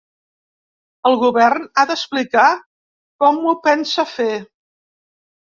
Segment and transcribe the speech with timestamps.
[1.09, 2.47] El govern ha d’explicar
[3.25, 4.31] com ho pensa fer.